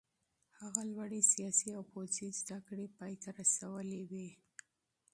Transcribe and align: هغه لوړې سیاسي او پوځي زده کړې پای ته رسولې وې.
هغه 0.59 0.81
لوړې 0.91 1.21
سیاسي 1.33 1.69
او 1.77 1.83
پوځي 1.91 2.27
زده 2.39 2.57
کړې 2.67 2.85
پای 2.97 3.13
ته 3.23 3.29
رسولې 3.39 4.01
وې. 4.09 4.29